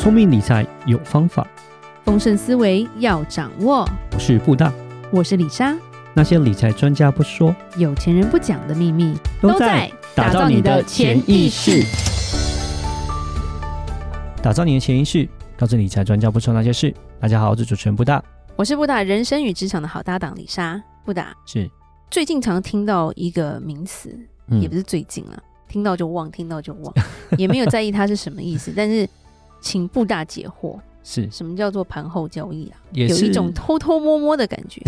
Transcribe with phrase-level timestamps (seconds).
[0.00, 1.46] 聪明理财有方法，
[2.06, 3.86] 丰盛思维要掌握。
[4.14, 4.72] 我是布大，
[5.12, 5.76] 我是李莎。
[6.14, 11.84] 那些理财专家不说，有钱人不讲的秘密，都在打造你的潜意识。
[14.42, 15.28] 打造你的潜意识，
[15.58, 16.94] 告诉理财专家不说那些事。
[17.20, 18.24] 大家好，我是主持人布大，
[18.56, 20.82] 我是布大人生与职场的好搭档李莎。
[21.04, 21.70] 布大是
[22.10, 26.94] 最近常听到一个名词，嗯、也不是最近了，听到就忘，听到就忘，
[27.36, 29.06] 也没有在意它是什么意思， 但是。
[29.60, 32.78] 请布大解惑，是什么叫做盘后交易啊？
[32.92, 34.80] 有一种偷偷摸摸的感觉，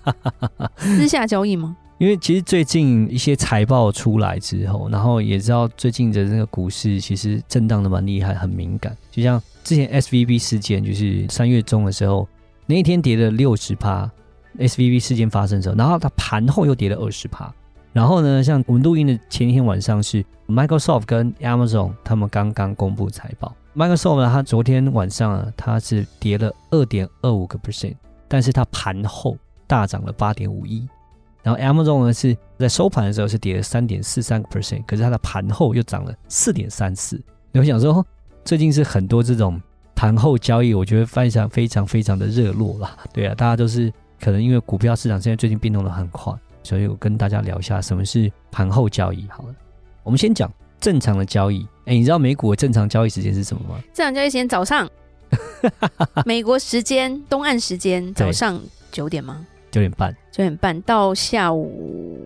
[0.78, 1.76] 私下交易吗？
[1.98, 8.96] 因为其实最近一些财报出来之后，然后也知道最近的那个股市其实震荡的蛮厉害，很敏感。
[9.10, 12.26] 就像之前 SVB 事件，就是三月中的时候，
[12.64, 14.10] 那一天跌了六十趴
[14.58, 17.52] ，SVB 事件发生的时候，然后它盘后又跌了二十趴。
[17.92, 23.54] 然后呢，像我们录音的前一天晚上是 Microsoft 跟 Amazon 他们刚刚公布财报。
[23.76, 27.94] Microsoft 呢，它昨天晚上啊，它是跌了二点二五个 percent，
[28.26, 29.36] 但是它盘后
[29.66, 30.86] 大涨了八点五一。
[31.42, 37.20] 然后 Amazon 呢是在收盘的时候是跌了三点四三个 percent，可是它的盘后又涨了四点三四。
[37.52, 38.04] 你会想说，
[38.44, 39.60] 最近是很多这种
[39.94, 42.96] 盘后交易，我觉得非常非常非常的热络啦。
[43.14, 46.34] 对啊，大家都是可能因为股票市场现在最近变动的很快。
[46.62, 49.26] 所以我跟大家聊一下什么是盘后交易。
[49.30, 49.54] 好了，
[50.02, 51.66] 我们先讲正常的交易。
[51.90, 53.74] 哎，你知道美股的正常交易时间是什么吗？
[53.92, 54.88] 正常交易时间早上，
[56.24, 58.60] 美国时间东岸时间早上
[58.92, 59.44] 九点吗？
[59.72, 62.16] 九点半，九点半到下午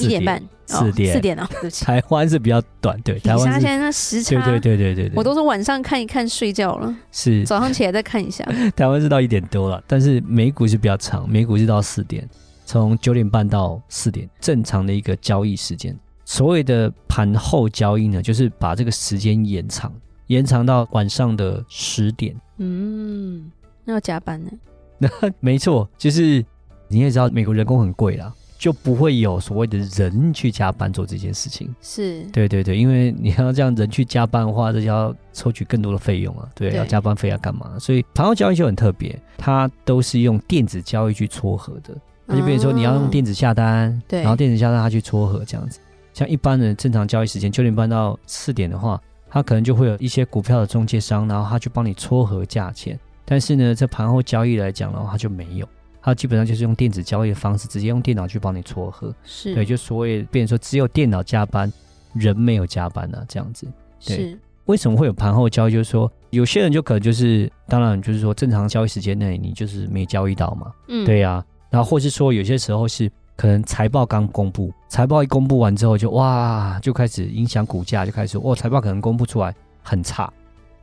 [0.00, 1.48] 一点半，四点四点啊。
[1.48, 8.44] 对不起， 台湾是比较短，对，台湾现在那时差，对对对对对，我都是晚上看一看睡觉了，是早上起来再看一下。
[8.74, 12.28] 台湾是到一点多了，但是美股是比较长，美股是到四点。
[12.66, 15.96] 从九点半到四点，正常的一个交易时间。
[16.30, 19.90] 所谓的盘后交易呢，就是把这个时间延长，
[20.26, 22.36] 延长到晚上的十点。
[22.58, 23.50] 嗯，
[23.82, 24.50] 那要加班呢？
[24.98, 25.08] 那
[25.40, 26.44] 没错，就是
[26.86, 31.74] 你也知道，美国人工很贵啦，就不会有所谓的人去加班做这件事情。
[31.80, 36.46] 是，对对对，因为你要这样人去加班的话，这就要抽取更多的费用啊。
[36.54, 37.78] 对，对要加班费要干嘛？
[37.78, 41.96] 所以盘后交易就很特别，它都是用电子交易去撮合的。
[42.26, 45.80] 那就比如说你要用电子下单，嗯、对，然后电子下单它去撮合这样子。
[46.18, 52.98] 像一般人正常交易时间九点半到四点的话，他可能就会有一些股票的中介商，然后他去帮你撮合价钱。
[53.24, 55.68] 但是呢，在盘后交易来讲的话，他就没有，
[56.02, 59.14] 他基本上就是用电子交易的方式，直接用电脑去帮你撮合。
[59.22, 61.72] 是，对，就所谓变成说只有电脑加班，
[62.14, 63.64] 人没有加班呢、啊，这样子。
[64.04, 65.72] 对，是，为什么会有盘后交易？
[65.72, 70.72] 就是说有些人就可能就是，当然就是说正常交易时间内你就是没交易到嘛。
[70.88, 71.44] 嗯，对呀、啊。
[71.70, 80.28] 然后或是说有些时候是可能财报刚公布，财报一公布完之后就哇就开始影响股价，就开始说哦财报可能公布出来很差，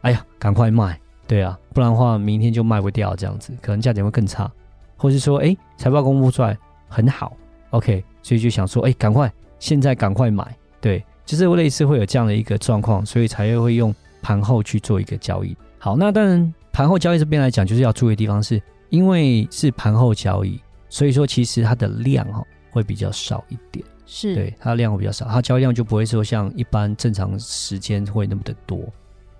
[0.00, 4.50] 哎呀赶快卖，对啊，不然的话明天就卖不掉这样子，可能价钱会更差。
[4.96, 7.36] 或是说哎财报公布出来很好
[7.70, 10.44] ，OK，所以就想说哎赶快现在赶快买，
[10.80, 15.56] 对，就是类似会有这样的一个状况，所以才会会用盘后去做一个交易。
[15.78, 20.60] 好，那当然盘后交易这边来讲，就是要注意的地方是因为是盘后交易。
[20.90, 24.34] 所以说，其实它的量哈会比较少一点，是。
[24.34, 28.80] 对它的量会比较少，它交易量就不会说像一般正常时间会那么的多，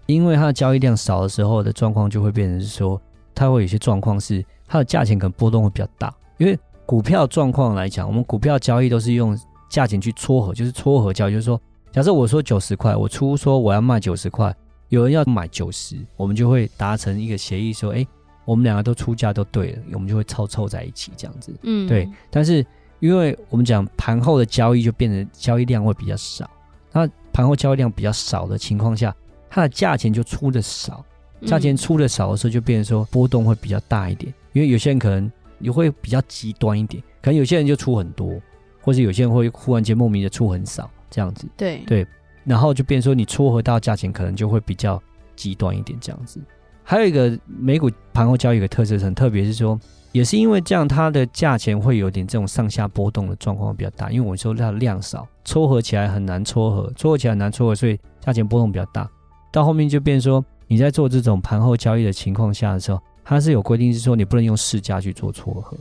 [0.06, 2.99] 因为它的交易量少的时候的状况就会变成是说，
[3.34, 6.56] 它会有些状况是它的价钱可能波动会比较大，因为
[6.87, 9.37] 股票状况来讲，我们股票交易都是用
[9.69, 11.60] 价钱去撮合，就是撮合交易，就是说，
[11.91, 14.55] 假设我说九十块，我出说我要卖九十块，
[14.89, 18.06] 有人要买九十，我们就会达成一个协议说，哎。
[18.50, 21.55] 我们两个都出价都对了，我们就会凑凑在一起这样子。
[21.62, 22.11] 嗯，对。
[22.31, 22.66] 但是
[22.99, 26.50] 因为我们讲盘后的交易就变成交易量会比较少，
[26.91, 29.15] 那盘后交易量比较少的情况下，
[29.49, 31.05] 它的价钱就出的少，
[31.47, 34.34] 价钱出的少的时候就变成说波动会比较大一点。
[34.53, 38.34] 因为有些人可能也会比较极端一点，可能有些人就出很多，
[38.81, 41.47] 或者有些人会忽然间莫名的出很少这样子。
[41.56, 42.05] 对对，
[42.43, 45.00] 然后就变成说你撮合到价钱可能就会比较
[45.37, 46.41] 极端一点这样子。
[46.82, 49.78] 还有一个美股盘后交易的特色很特别，是说
[50.12, 54.10] 也是因为这样，它的价钱会有点这种上下波动的状况比较大。
[54.10, 59.09] 因为我说它的量少，撮合起来很难撮合，撮合起来很难撮合，所以价钱波动比较大。
[59.53, 65.77] 到后面就变说，你在做这种盘后交易的情况下的时候，它是有规定，是说你不能用市价去做撮合。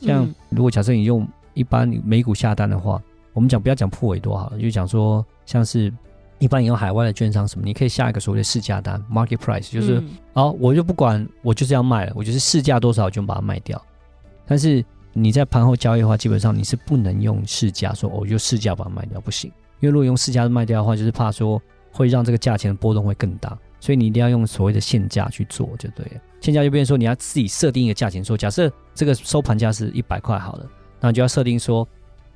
[0.00, 3.02] 像如果假设你用一般美股下单的话，
[3.32, 5.92] 我们讲不要讲破尾多好了，就讲说像是。
[6.38, 13.80] 一般你用海外的券商什么，你可以下一个所谓的市价单 （market price），就是、嗯、哦，我就不管，我就是要卖了，我就是市价多少，我就把它卖掉。
[14.46, 19.50] 但是你在盘后交易的话，基本上你是不能用市价说，哦，我就市价把它卖掉，不行。
[19.80, 21.60] 因为如果用市价卖掉的话，就是怕说
[21.92, 26.20] 会让这个价钱的波动会更大，所以你一定要用所谓的限价去做就对了。
[26.40, 30.66] 限价就变成说你要自己设定一个价钱，说假设这个收盘价是一百块好了，
[31.00, 31.86] 那你就要设定说，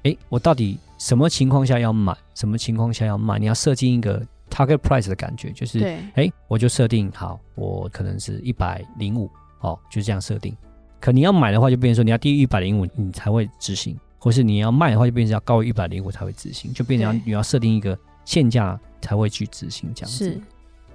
[0.05, 3.39] 哎，我到底什么情况下要买，什么情况下要卖？
[3.39, 5.79] 你要设定一个 target price 的感觉，就是，
[6.15, 9.31] 哎，我就设定好，我可能是一百零五，
[9.61, 10.55] 哦，就这样设定。
[11.01, 20.25] 可你要买的话，就变成说你要低于一百零五，你才会执行；或是你要卖的话，就变成要高于一百零五才会执行，就变成要你要设定一个限价才会去执行这样子。
[20.25, 20.41] 是，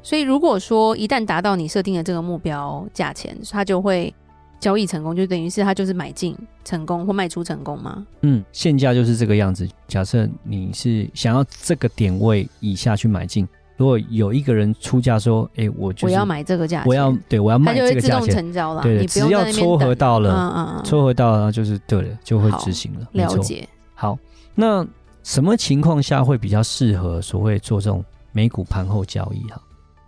[0.01, 4.13] 所以如果说一旦达到你设定的这个目标价钱，它就会
[4.63, 6.33] 交易成功，就等于是他就是买进
[6.63, 8.05] 成功或卖出成功吗？
[8.21, 9.67] 嗯，现价就是这个样子。
[9.87, 13.45] 假设你是想要这个点位以下去买进。
[13.75, 18.81] 如果有一个人出价说：“哎、欸，我就是、我要买这个价钱，我要对我要卖这个价钱，自动成交了。
[18.83, 23.07] 对，你只要撮合到了，嗯嗯嗯，撮合到了就是对了，就会执行了。
[23.11, 23.67] 了解。
[23.95, 24.17] 好，
[24.53, 24.87] 那
[25.23, 29.41] 什么情况下会比较适合所谓做这种美股盘后交易？
[29.49, 29.59] 哈，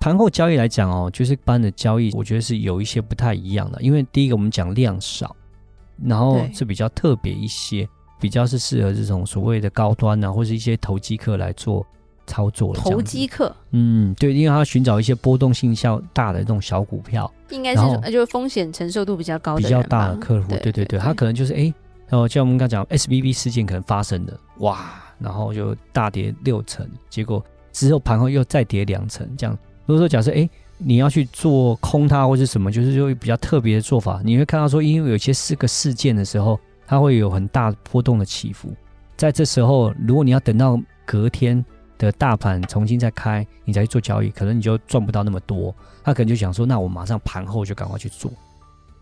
[0.06, 3.82] 盘后交易来讲哦，就是一般的交易，我觉得是有一些不太一样的。
[3.82, 5.36] 因为第一个我们讲量少，
[6.04, 11.84] 然后是比较特别一些，比较是适合这种所谓的高端啊，或是一些投机客来做。
[12.28, 21.72] 操作的投机客，嗯，对，因为他寻找一些波动性较大的这种小股票，应该是就是风险承受度比较高的、比较大的客户，对对对，对，他可能就是哎，
[22.08, 29.56] 然后像我们刚讲，S B B 事件可能发生的，哇，然后就大跌六成，结果之后盘后又再跌两成，这样。
[29.86, 38.74] 如果说假设哎，你要去做空它或是什么，就是就比较特别的做法，你会看到说，因为有些四个事件的时候，它会有很大波动的起伏，
[39.16, 41.64] 在这时候，如果你要等到隔天。
[41.98, 45.74] 的大盘重新再开，你再去做交易，可能你就赚不到那么多。
[46.04, 48.30] 他可能就想说，那我马上盘后就赶快去做，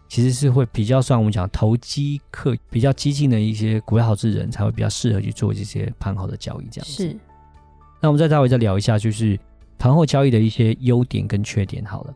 [0.07, 6.93] 其实是会比较算我们讲投机客比较激进的一些股票投资人才会比较适合去做这些盘后的交易这样子。
[6.93, 7.17] 是。
[7.99, 9.39] 那我们再待会再聊一下，就是
[9.77, 11.83] 盘后交易的一些优点跟缺点。
[11.85, 12.15] 好了，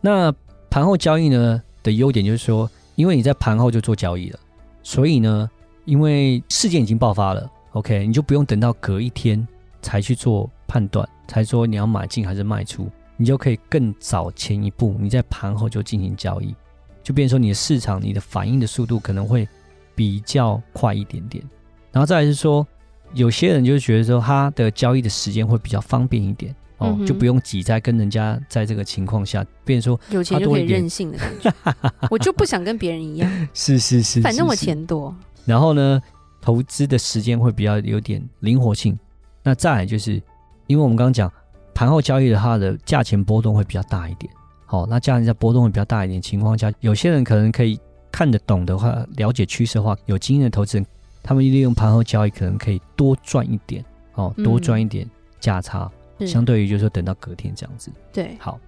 [0.00, 0.32] 那
[0.70, 4.38] 盘后交易呢的优点就是说，因为你在盘后就做交易了，
[4.82, 5.50] 所以呢，
[5.84, 9.46] 因为事件已经爆发了，OK，你就不用等到隔一天。
[9.84, 16.54] 才去做判断，才说你要买进还是卖出，你就可以更早前一步，你在盘后就进行交易，
[17.02, 19.48] 就变成说你的市场你的反应的速度可能会
[19.96, 21.44] 比较快一点点。
[21.90, 22.64] 然后再来是说，
[23.12, 31.54] 有些人就觉得说他的交易的时间会比较方便一点哦，就不用挤在跟人家在这个情况下，变成说有钱就可以任性的感觉，
[32.10, 35.14] 我就不想跟别人一样，是是是，反正我钱多。
[35.44, 36.00] 然后呢，
[36.40, 38.98] 投资的时间会比较有点灵活性。
[39.42, 40.22] 那再来就是，
[40.66, 41.30] 因为我们刚刚讲
[41.74, 44.32] 盘后交易的它的价钱波动会比较大一点，
[44.66, 47.78] 好，那价钱在波动会比较大一点情况下，有些人可能可以
[48.12, 50.86] 看得懂的话，了解趋势的话，有经验的投资人，
[51.22, 53.84] 他们利用盘后交易可能可以多赚一点，
[54.14, 55.04] 哦，多赚一点
[55.40, 55.90] 价差，嗯、
[56.20, 57.90] 相对于就是说等到隔天这样子。
[58.12, 58.58] 对，好，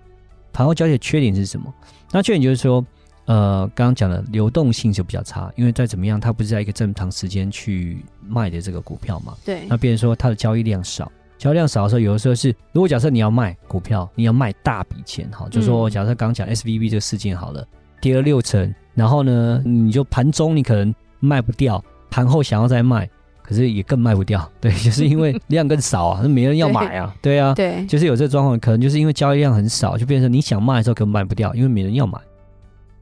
[0.53, 1.73] 盘后交易的缺点是什么？
[2.13, 2.85] 那缺点就是说。
[3.27, 9.35] 呃，刚刚讲的流动性就比较差，因为再怎么样，它不是在一个正常时间去卖的这个股票嘛。
[9.43, 9.63] 对。
[9.67, 17.67] 那变成说它的交易量少，交易量少的时候，有的时候是，如果假设你要卖股票，你要卖大笔钱，哈，就说假设刚讲 SVB 这个事件好了，
[17.99, 23.09] 跌了六成，然后呢，你就盘中你可能卖不掉，盘后想要再卖，
[23.47, 32.19] 可是也更卖不掉，对，就是因为量更少啊，那没人要买啊，对，啊，对，就是有这个状况，可能就是因为交易量很少，就变成你想卖的时候根本卖不掉，因为没人要买。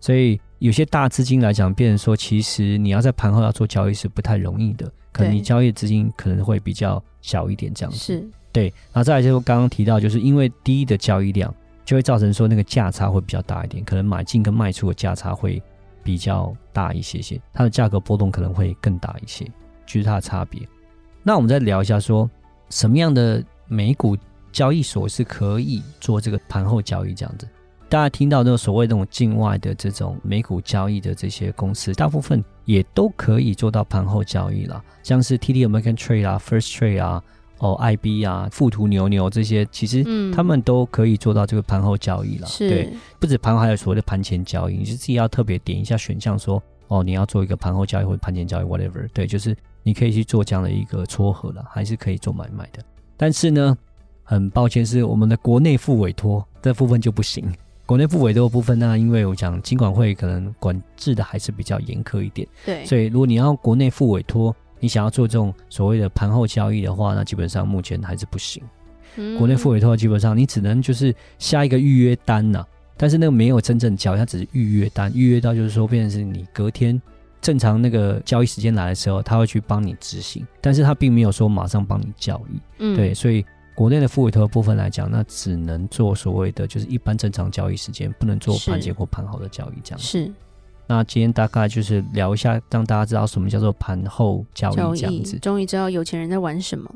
[0.00, 7.99] 所以有些大资金来讲，变成说，其实你要在盘后要做交易是不太容易的，可能你交易资金可能会比较小一点这样子。
[7.99, 8.64] 是，对。
[8.93, 15.62] 然后再来就是刚刚提到，就是因为低的交易量，就会造成说那个价差会比较大一点，可能买进跟卖出的价差会
[16.02, 19.47] 比较大一些些，它的价格波动可能会更大一些，
[19.87, 20.61] 就是它的差别。
[21.23, 22.29] 那我们再聊一下说，
[22.71, 24.17] 什么样的美股
[24.51, 27.49] 交易所是可以做这个盘后交易这样子？
[27.89, 37.23] 大家听到那种所谓那种境外的这种美股交易的这些公司，大部分也都可以做到盘后交易了，像是 TD American Trade 啊、First Trade 啊、
[37.59, 42.47] 哦 IB 啊、富途牛牛这些，其实他们都可以做到这个盘后交易了。
[42.47, 49.07] 是对，不止盘后，还有所谓的盘前交易，你就自己要特别点一下选项，说哦，你要做一个盘后交易或者盘前交易，whatever。
[49.12, 52.83] 对，就是你可以去做这样的一个撮合了，还是可以做买卖的。
[53.17, 53.77] 但是呢，
[54.23, 57.45] 很抱歉，是我们的国内副委托这部分就不行。
[57.85, 68.62] 国内复委托的部分呢，因为我讲金管会可能管制的还是比较严苛一点，对，所以如果你要国内付委托，你想要做这种所谓的盘后交易的话，那基本上目前还是不行。
[69.17, 77.01] 嗯、国内付委托基本上你只能就是下一个预约单呐、啊，但是那个没有真正交易，它只是预约单，预约到就是说变成是你隔天
[77.43, 83.45] 正常那个交易时间来的时候，他会去帮你执行，但是他并没有说马上帮你交易，嗯，对，所以
[83.75, 89.99] 国内的复委托部分来讲，那只能做所谓的就是一般正常交易时间，不能做盘前或盘后的交易这样。
[89.99, 90.33] 是。
[90.87, 95.39] 那今天大概就是聊一下，让大家知道什么叫做盘后交易这样子。
[95.39, 96.91] 终于知道有钱人在玩什么。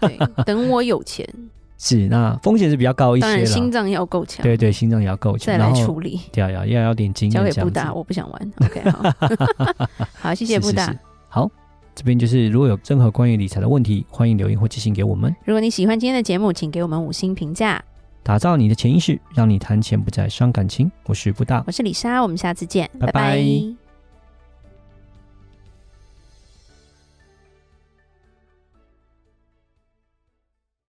[0.00, 1.28] 对，等我有钱。
[1.76, 3.26] 是，那风险是比较高一些。
[3.26, 4.42] 当然，心脏要够强。
[4.42, 5.46] 对对，心脏也要够强。
[5.46, 6.20] 再来处理。
[6.32, 7.34] 对啊，要要要点经验。
[7.34, 8.52] 交给布达，我不想玩。
[8.60, 9.12] OK，好。
[10.14, 10.84] 好，谢谢布大。
[10.84, 11.50] 是是是好，
[11.94, 15.34] 这边就是如果有任何关于理财的问题，欢迎留言或寄信给我们。
[15.44, 17.82] 如果你喜欢今天的节目，请给我们五星评价。
[18.22, 20.90] 打造你的潜意识，让你谈钱不再伤感情。
[21.04, 23.12] 我是布大，我是李莎，我们下次见，拜拜。
[23.12, 23.83] 拜拜。